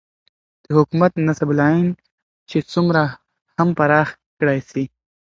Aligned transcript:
دحكومت 0.69 1.13
نصب 1.27 1.47
العين 1.55 1.87
چې 2.49 2.57
څومره 2.71 3.03
هم 3.55 3.69
پراخ 3.77 4.07
كړى 4.39 4.59
سي 4.69 4.83